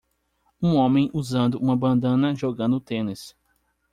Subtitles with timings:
[0.59, 3.37] Um homem usando uma bandana jogando tênis.